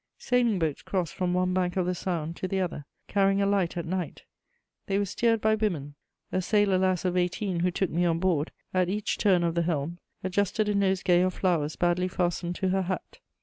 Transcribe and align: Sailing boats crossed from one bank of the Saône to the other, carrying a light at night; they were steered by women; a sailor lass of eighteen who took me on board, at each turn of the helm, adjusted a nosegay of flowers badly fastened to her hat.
Sailing 0.17 0.57
boats 0.57 0.81
crossed 0.81 1.13
from 1.13 1.35
one 1.35 1.53
bank 1.53 1.77
of 1.77 1.85
the 1.85 1.91
Saône 1.91 2.33
to 2.37 2.47
the 2.47 2.59
other, 2.59 2.85
carrying 3.07 3.39
a 3.39 3.45
light 3.45 3.77
at 3.77 3.85
night; 3.85 4.23
they 4.87 4.97
were 4.97 5.05
steered 5.05 5.39
by 5.39 5.53
women; 5.53 5.93
a 6.31 6.41
sailor 6.41 6.79
lass 6.79 7.05
of 7.05 7.15
eighteen 7.15 7.59
who 7.59 7.69
took 7.69 7.91
me 7.91 8.03
on 8.03 8.17
board, 8.17 8.51
at 8.73 8.89
each 8.89 9.19
turn 9.19 9.43
of 9.43 9.53
the 9.53 9.61
helm, 9.61 9.99
adjusted 10.23 10.67
a 10.67 10.73
nosegay 10.73 11.21
of 11.21 11.35
flowers 11.35 11.75
badly 11.75 12.07
fastened 12.07 12.55
to 12.55 12.69
her 12.69 12.81
hat. 12.81 13.19